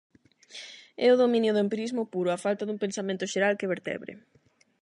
[1.05, 4.13] É o dominio do empirismo puro, a falta dun pensamento xeral que vertebre.